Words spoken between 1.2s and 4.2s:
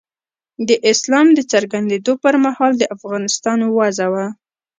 د څرګندېدو پر مهال د افغانستان وضع